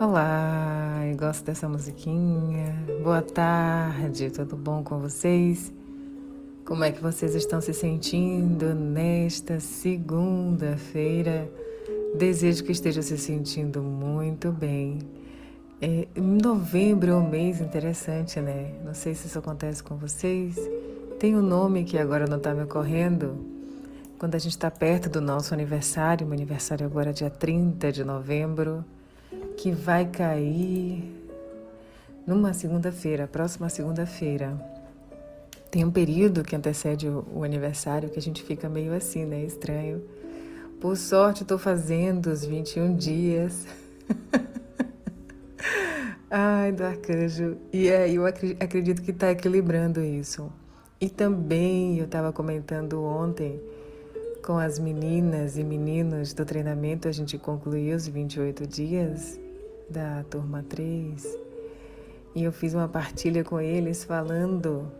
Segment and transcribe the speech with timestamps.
[0.00, 2.74] Olá, eu gosto dessa musiquinha.
[3.02, 5.70] Boa tarde, tudo bom com vocês?
[6.64, 11.52] Como é que vocês estão se sentindo nesta segunda-feira?
[12.16, 15.00] Desejo que estejam se sentindo muito bem.
[15.82, 18.72] É, novembro é um mês interessante, né?
[18.82, 20.56] Não sei se isso acontece com vocês.
[21.18, 23.36] Tem um nome que agora não está me ocorrendo.
[24.18, 28.02] Quando a gente está perto do nosso aniversário, meu aniversário agora é dia 30 de
[28.02, 28.82] novembro
[29.60, 31.04] que vai cair
[32.26, 34.58] numa segunda-feira, próxima segunda-feira.
[35.70, 39.44] Tem um período que antecede o, aniversário que a gente fica meio assim, né?
[39.44, 40.02] Estranho.
[40.80, 43.66] Por sorte, estou fazendo os 21 dias.
[46.30, 47.58] Ai, do arcanjo.
[47.70, 50.50] E aí, eu acredito que está equilibrando isso.
[50.98, 53.60] E também, eu estava comentando ontem
[54.42, 59.38] com as meninas e meninos do treinamento, a gente concluiu os 28 dias
[59.90, 61.50] da turma 3
[62.34, 64.90] e eu fiz uma partilha com eles falando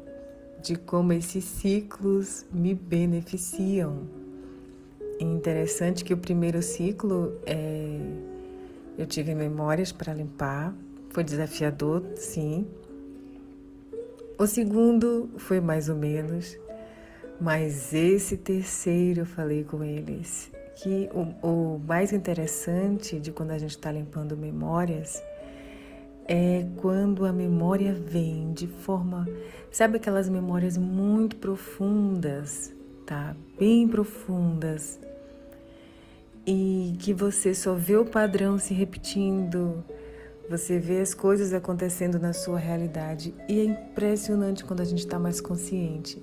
[0.63, 4.09] de como esses ciclos me beneficiam.
[5.19, 7.99] E interessante que o primeiro ciclo é,
[8.99, 10.75] eu tive memórias para limpar,
[11.11, 12.67] foi desafiador, sim.
[14.39, 16.59] O segundo foi mais ou menos,
[17.41, 20.51] mas esse terceiro eu falei com eles
[20.83, 25.23] que o, o mais interessante de quando a gente está limpando memórias
[26.27, 29.29] é quando a memória vem de forma,
[29.71, 32.73] sabe aquelas memórias muito profundas,
[33.05, 33.37] tá?
[33.59, 34.99] Bem profundas.
[36.47, 39.85] E que você só vê o padrão se repetindo,
[40.49, 43.35] você vê as coisas acontecendo na sua realidade.
[43.49, 46.23] E é impressionante quando a gente está mais consciente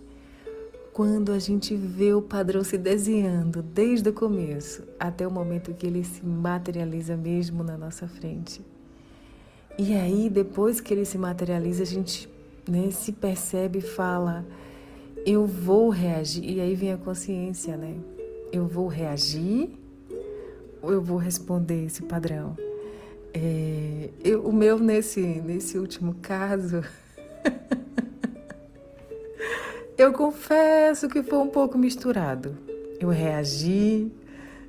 [0.98, 5.86] quando a gente vê o padrão se desenhando desde o começo até o momento que
[5.86, 8.66] ele se materializa mesmo na nossa frente.
[9.78, 12.28] E aí, depois que ele se materializa, a gente
[12.68, 14.44] né, se percebe e fala:
[15.24, 16.44] eu vou reagir.
[16.44, 17.94] E aí vem a consciência, né?
[18.52, 19.69] Eu vou reagir
[20.81, 22.57] ou eu vou responder esse padrão?
[23.36, 26.81] É, eu, o meu, nesse, nesse último caso.
[29.97, 32.56] Eu confesso que foi um pouco misturado.
[33.00, 34.12] Eu reagi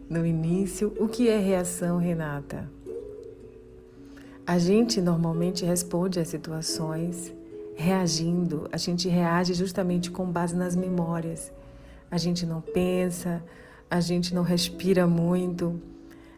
[0.09, 0.94] no início.
[0.99, 2.66] O que é reação, Renata?
[4.47, 7.31] A gente normalmente responde às situações
[7.77, 8.71] reagindo.
[8.72, 11.53] A gente reage justamente com base nas memórias.
[12.11, 13.44] A gente não pensa,
[13.91, 15.78] a gente não respira muito.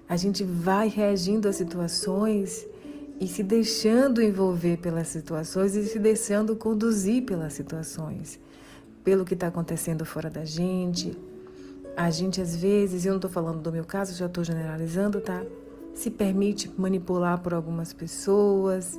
[0.09, 2.67] A gente vai reagindo às situações
[3.21, 8.41] e se deixando envolver pelas situações e se deixando conduzir pelas situações
[9.05, 11.17] pelo que está acontecendo fora da gente.
[11.97, 15.43] A gente, às vezes, eu não estou falando do meu caso, já estou generalizando, tá?
[15.95, 18.99] Se permite manipular por algumas pessoas,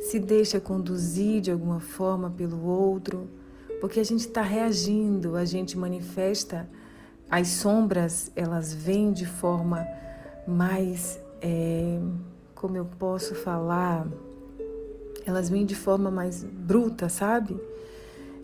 [0.00, 3.28] se deixa conduzir de alguma forma pelo outro,
[3.80, 6.68] porque a gente está reagindo, a gente manifesta.
[7.30, 9.86] As sombras, elas vêm de forma
[10.46, 11.20] mais.
[11.40, 11.98] É,
[12.54, 14.06] como eu posso falar?
[15.24, 17.58] Elas vêm de forma mais bruta, sabe?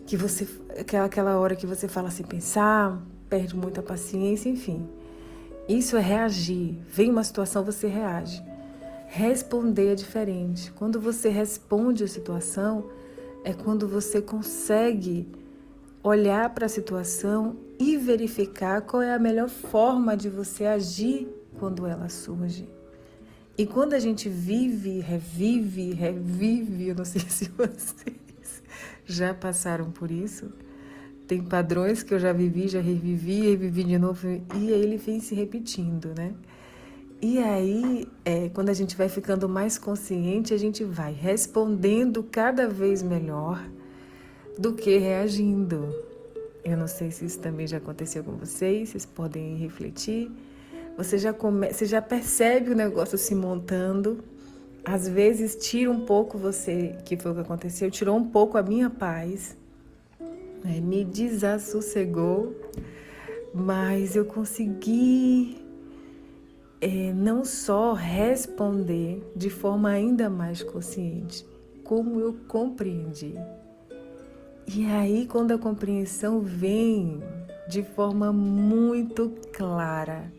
[0.07, 0.47] Que você
[0.79, 4.87] aquela aquela hora que você fala sem pensar, perde muita paciência, enfim.
[5.67, 6.77] Isso é reagir.
[6.87, 8.41] Vem uma situação, você reage.
[9.07, 10.71] Responder é diferente.
[10.71, 12.85] Quando você responde a situação,
[13.43, 15.27] é quando você consegue
[16.01, 21.27] olhar para a situação e verificar qual é a melhor forma de você agir
[21.59, 22.67] quando ela surge.
[23.57, 28.13] E quando a gente vive, revive, revive, eu não sei se você
[29.07, 30.51] já passaram por isso.
[31.27, 35.33] Tem padrões que eu já vivi, já revivi, revivi de novo e ele vem se
[35.33, 36.33] repetindo, né?
[37.21, 42.67] E aí, é, quando a gente vai ficando mais consciente, a gente vai respondendo cada
[42.67, 43.67] vez melhor
[44.57, 45.89] do que reagindo.
[46.63, 50.29] Eu não sei se isso também já aconteceu com vocês, vocês podem refletir.
[50.95, 54.23] Você já, come, você já percebe o negócio se montando
[54.87, 58.63] às vezes tira um pouco você, que foi o que aconteceu, tirou um pouco a
[58.63, 59.57] minha paz,
[60.63, 60.79] né?
[60.79, 62.55] me desassossegou,
[63.53, 65.57] mas eu consegui
[66.79, 71.45] é, não só responder de forma ainda mais consciente,
[71.83, 73.33] como eu compreendi.
[74.73, 77.21] E aí, quando a compreensão vem
[77.67, 80.31] de forma muito clara,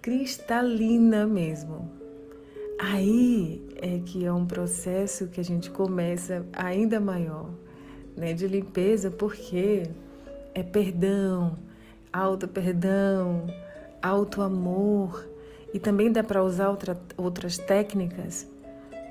[0.00, 2.03] cristalina mesmo,
[2.78, 7.50] Aí é que é um processo que a gente começa ainda maior,
[8.16, 9.84] né, de limpeza, porque
[10.54, 11.56] é perdão,
[12.12, 13.46] auto perdão,
[14.02, 15.28] auto amor.
[15.72, 18.48] E também dá para usar outra, outras técnicas,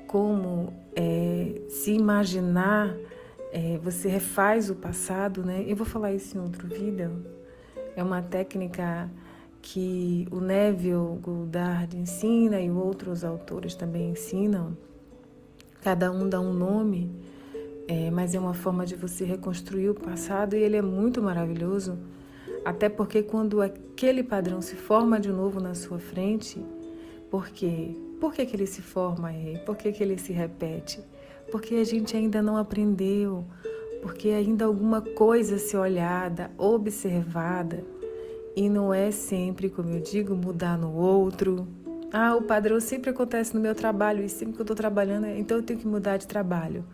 [0.06, 2.94] como é, se imaginar,
[3.52, 5.64] é, você refaz o passado, né?
[5.66, 7.24] Eu vou falar isso em outro vídeo.
[7.94, 9.10] É uma técnica
[9.66, 14.76] que o Neville Goddard ensina e outros autores também ensinam.
[15.80, 17.10] Cada um dá um nome,
[17.88, 21.98] é, mas é uma forma de você reconstruir o passado e ele é muito maravilhoso
[22.62, 26.64] até porque quando aquele padrão se forma de novo na sua frente,
[27.30, 27.96] por quê?
[28.20, 29.58] Por que, que ele se forma aí?
[29.66, 31.00] Por que, que ele se repete?
[31.50, 33.44] Porque a gente ainda não aprendeu,
[34.00, 37.84] porque ainda alguma coisa a ser olhada, observada,
[38.56, 41.66] e não é sempre, como eu digo, mudar no outro.
[42.12, 45.56] Ah, o padrão sempre acontece no meu trabalho, e sempre que eu estou trabalhando, então
[45.56, 46.84] eu tenho que mudar de trabalho.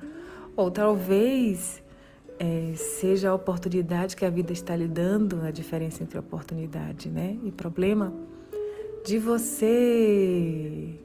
[0.56, 1.82] Ou talvez
[2.38, 7.38] é, seja a oportunidade que a vida está lhe dando, a diferença entre oportunidade né,
[7.44, 8.12] e problema,
[9.04, 10.98] de você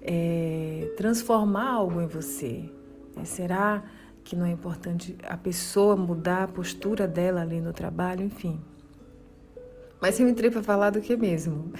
[0.00, 2.70] é, transformar algo em você.
[3.16, 3.82] É, será
[4.22, 8.24] que não é importante a pessoa mudar a postura dela ali no trabalho?
[8.24, 8.60] Enfim.
[10.00, 11.72] Mas eu entrei para falar do que mesmo?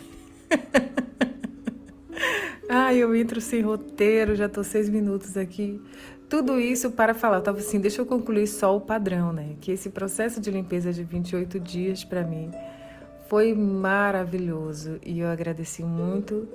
[2.68, 5.80] ah, eu entro sem roteiro, já estou seis minutos aqui
[6.28, 9.54] tudo isso para falar, eu estava assim, deixa eu concluir só o padrão, né?
[9.60, 12.50] Que esse processo de limpeza de 28 dias para mim
[13.28, 16.48] foi maravilhoso e eu agradeci muito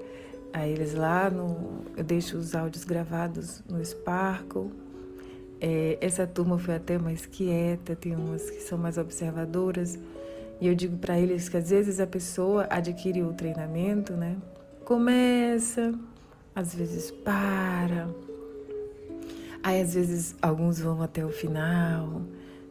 [0.53, 4.69] a eles lá no eu deixo os áudios gravados no Sparkle.
[5.61, 9.97] É, essa turma foi até mais quieta, tem umas que são mais observadoras.
[10.61, 14.37] E eu digo para eles que às vezes a pessoa adquire o treinamento, né?
[14.85, 15.93] Começa,
[16.55, 18.07] às vezes para,
[19.63, 22.23] Aí às vezes alguns vão até o final,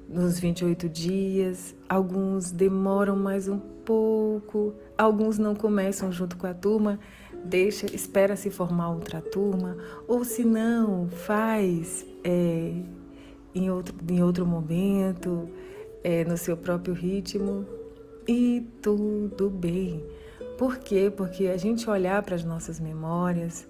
[0.08, 6.98] nos 28 dias, alguns demoram mais um pouco, alguns não começam junto com a turma,
[7.44, 9.76] deixa, espera se formar outra turma,
[10.08, 12.72] ou se não, faz é,
[13.54, 15.48] em, outro, em outro momento,
[16.02, 17.64] é, no seu próprio ritmo,
[18.26, 20.05] e tudo bem.
[20.58, 21.12] Por quê?
[21.14, 23.67] Porque a gente olhar para as nossas memórias,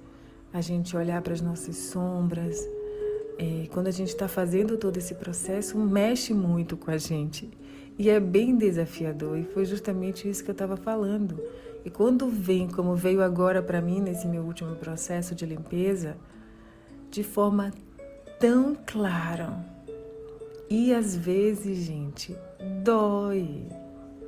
[0.52, 2.68] a gente olhar para as nossas sombras,
[3.38, 7.48] é, quando a gente está fazendo todo esse processo, mexe muito com a gente.
[7.98, 9.38] E é bem desafiador.
[9.38, 11.42] E foi justamente isso que eu estava falando.
[11.84, 16.16] E quando vem, como veio agora para mim nesse meu último processo de limpeza,
[17.10, 17.72] de forma
[18.38, 19.64] tão clara.
[20.68, 22.36] E às vezes, gente,
[22.82, 23.66] dói.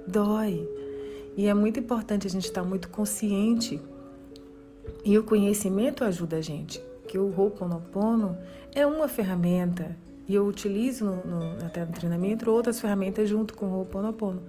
[0.07, 0.69] Dói.
[1.37, 3.81] E é muito importante a gente estar muito consciente.
[5.05, 6.83] E o conhecimento ajuda a gente.
[7.09, 8.37] Que o Ho'oponopono
[8.75, 9.97] é uma ferramenta
[10.29, 14.43] e eu utilizo no, no, até no treinamento outras ferramentas junto com o Ho'oponopono.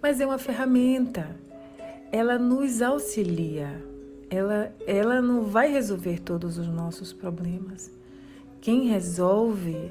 [0.00, 1.34] Mas é uma ferramenta,
[2.12, 3.82] ela nos auxilia,
[4.30, 7.90] ela, ela não vai resolver todos os nossos problemas.
[8.60, 9.90] Quem resolve,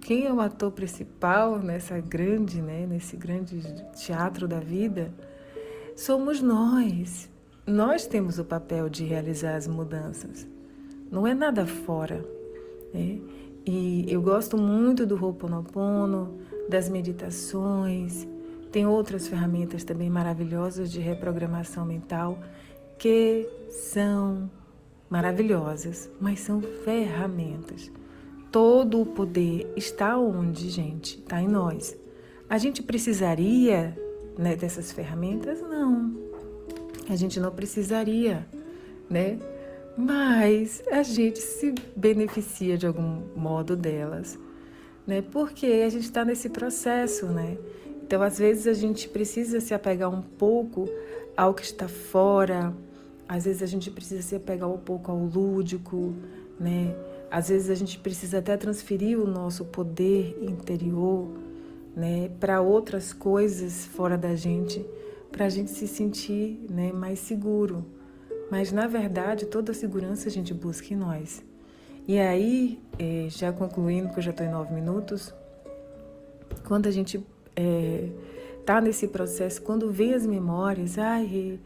[0.00, 3.60] quem é o ator principal nessa grande, né, nesse grande
[3.94, 5.12] teatro da vida,
[5.96, 7.30] somos nós.
[7.66, 10.46] Nós temos o papel de realizar as mudanças.
[11.10, 12.24] Não é nada fora.
[12.92, 13.18] Né?
[13.66, 16.38] E eu gosto muito do Ho'oponopono,
[16.68, 18.26] das meditações,
[18.76, 22.38] tem outras ferramentas também maravilhosas de reprogramação mental
[22.98, 24.50] que são
[25.08, 27.90] maravilhosas, mas são ferramentas.
[28.50, 31.18] Todo o poder está onde, gente?
[31.18, 31.96] Está em nós.
[32.48, 33.96] A gente precisaria
[34.38, 35.60] né, dessas ferramentas?
[35.60, 36.14] Não.
[37.08, 38.46] A gente não precisaria,
[39.08, 39.38] né?
[39.96, 44.38] mas a gente se beneficia de algum modo delas,
[45.06, 45.22] né?
[45.22, 47.56] Porque a gente está nesse processo, né?
[48.02, 50.88] Então, às vezes a gente precisa se apegar um pouco
[51.36, 52.74] ao que está fora,
[53.26, 56.14] às vezes a gente precisa se apegar um pouco ao lúdico,
[56.58, 56.94] né?
[57.30, 61.28] Às vezes a gente precisa até transferir o nosso poder interior,
[61.94, 64.84] né, para outras coisas fora da gente,
[65.32, 67.84] para a gente se sentir, né, mais seguro.
[68.50, 71.42] Mas na verdade, toda a segurança a gente busca em nós.
[72.06, 75.34] E aí, é, já concluindo, que eu já estou em nove minutos,
[76.64, 77.24] quando a gente
[77.56, 78.08] é,
[78.82, 81.58] nesse processo, quando vem as memórias, ai,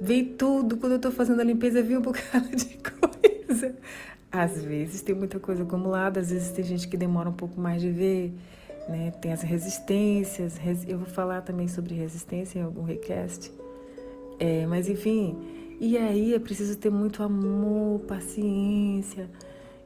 [0.00, 3.74] vem tudo, quando eu estou fazendo a limpeza, vem um bocado de coisa.
[4.32, 7.82] Às vezes tem muita coisa acumulada, às vezes tem gente que demora um pouco mais
[7.82, 8.32] de ver,
[8.88, 9.10] né?
[9.20, 10.58] Tem as resistências,
[10.88, 13.52] eu vou falar também sobre resistência em algum request.
[14.38, 15.36] É, mas enfim,
[15.78, 19.28] e aí é preciso ter muito amor, paciência.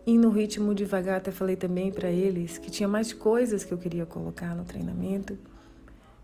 [0.06, 3.78] E no ritmo devagar, até falei também para eles que tinha mais coisas que eu
[3.78, 5.36] queria colocar no treinamento,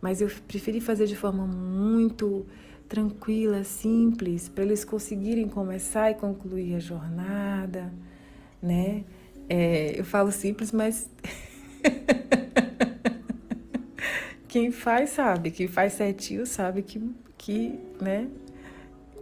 [0.00, 2.46] mas eu preferi fazer de forma muito
[2.88, 7.92] tranquila, simples, para eles conseguirem começar e concluir a jornada,
[8.62, 9.04] né?
[9.48, 11.10] É, eu falo simples, mas
[14.48, 17.02] quem faz sabe, quem faz certinho sabe que,
[17.36, 18.28] que, né,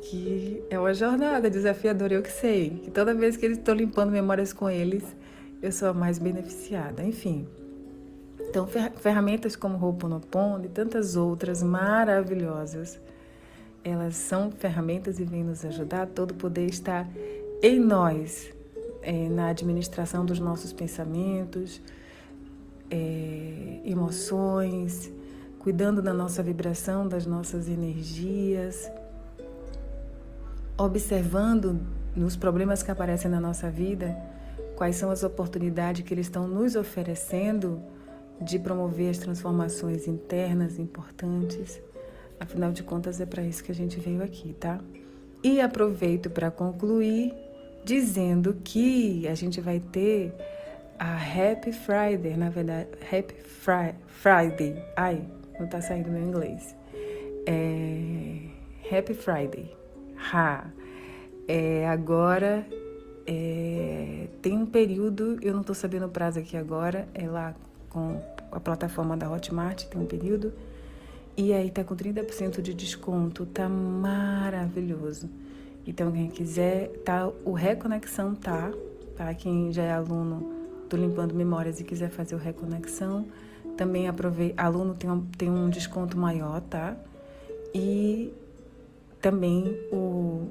[0.02, 2.70] que é uma jornada desafiadora, eu que sei.
[2.82, 5.04] Que toda vez que eles estou limpando memórias com eles,
[5.62, 7.02] eu sou a mais beneficiada.
[7.02, 7.47] Enfim.
[8.49, 12.99] Então, ferramentas como Ho'oponopono e tantas outras maravilhosas,
[13.85, 16.09] elas são ferramentas e vêm nos ajudar.
[16.09, 17.06] Todo poder está
[17.62, 18.50] em nós,
[19.02, 21.80] é, na administração dos nossos pensamentos,
[22.90, 25.12] é, emoções,
[25.59, 28.90] cuidando da nossa vibração, das nossas energias,
[30.76, 31.80] observando
[32.16, 34.16] nos problemas que aparecem na nossa vida
[34.76, 37.83] quais são as oportunidades que eles estão nos oferecendo
[38.40, 41.78] de promover as transformações internas importantes.
[42.40, 44.80] Afinal de contas, é para isso que a gente veio aqui, tá?
[45.45, 47.35] E aproveito para concluir
[47.84, 50.34] dizendo que a gente vai ter
[50.99, 54.82] a Happy Friday, na verdade, Happy Fri Friday.
[54.96, 55.22] Ai,
[55.58, 56.76] não tá saindo meu inglês.
[57.46, 59.75] É, Happy Friday.
[60.32, 60.66] Ha.
[61.49, 62.66] É, agora
[63.26, 67.54] é, tem um período, eu não estou sabendo o prazo aqui agora, é lá
[67.88, 68.20] com
[68.50, 70.52] a plataforma da Hotmart, tem um período,
[71.37, 75.30] e aí tá com 30% de desconto, tá maravilhoso.
[75.87, 78.72] Então, quem quiser, tá, o Reconexão tá,
[79.16, 79.32] tá?
[79.34, 80.52] Quem já é aluno
[80.88, 83.26] do Limpando Memórias e quiser fazer o Reconexão,
[83.76, 86.96] também aproveita, aluno tem um, tem um desconto maior, tá?
[87.75, 88.32] E
[89.20, 90.49] também o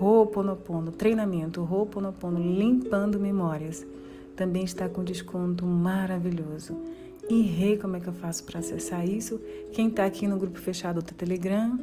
[0.00, 3.86] Ho'oponopono, treinamento Ho'oponopono Limpando Memórias,
[4.36, 6.76] também está com desconto maravilhoso.
[7.28, 9.40] E rei, como é que eu faço para acessar isso?
[9.72, 11.78] Quem está aqui no grupo fechado do Telegram,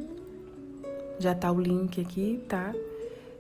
[1.19, 2.73] já está o link aqui, tá?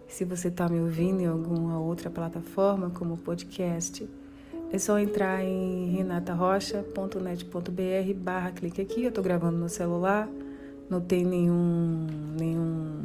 [0.07, 4.07] Se você está me ouvindo em alguma outra plataforma, como podcast,
[4.71, 9.03] é só entrar em renatarocha.net.br barra clique aqui.
[9.03, 10.27] Eu estou gravando no celular,
[10.89, 12.05] não tem nenhum,
[12.37, 13.03] nenhum,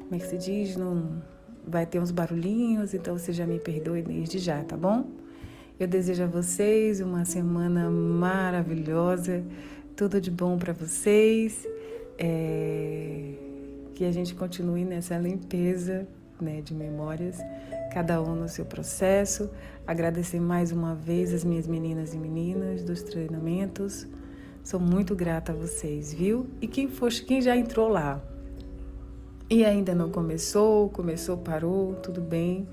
[0.00, 0.76] como é que se diz?
[0.76, 1.22] Não
[1.66, 5.04] vai ter uns barulhinhos, então você já me perdoe desde já, tá bom?
[5.78, 9.42] Eu desejo a vocês uma semana maravilhosa,
[9.96, 11.66] tudo de bom para vocês,
[12.20, 13.32] é...
[13.94, 16.06] que a gente continue nessa limpeza
[16.40, 17.38] né, de memórias,
[17.92, 19.50] cada um no seu processo.
[19.86, 24.06] Agradecer mais uma vez as minhas meninas e meninas dos treinamentos.
[24.62, 26.46] Sou muito grata a vocês, viu?
[26.60, 28.22] E quem for, quem já entrou lá
[29.48, 32.68] e ainda não começou, começou, parou, tudo bem.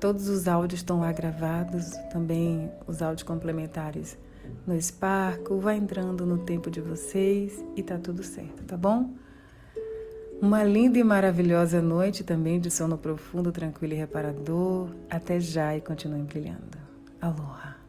[0.00, 4.16] Todos os áudios estão lá gravados, também os áudios complementares
[4.66, 5.60] no Sparkle.
[5.60, 9.14] Vai entrando no tempo de vocês e tá tudo certo, tá bom?
[10.40, 14.88] Uma linda e maravilhosa noite também de sono profundo, tranquilo e reparador.
[15.08, 16.78] Até já e continuem brilhando.
[17.20, 17.83] Aloha!